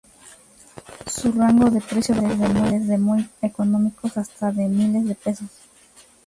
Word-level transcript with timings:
Su 1.05 1.31
rango 1.31 1.69
de 1.69 1.79
precio 1.79 2.19
varía 2.19 2.47
desde 2.71 2.97
muy 2.97 3.29
económicos 3.39 4.17
hasta 4.17 4.51
de 4.51 4.65
miles 4.67 5.07
de 5.07 5.13
pesos. 5.13 5.47